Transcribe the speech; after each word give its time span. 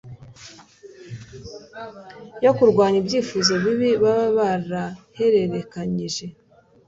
yo 2.43 2.51
kurwanya 2.57 2.97
ibyifuzo 2.99 3.51
bibi 3.63 3.89
baba 4.03 4.23
barahererekanyije 4.37 6.25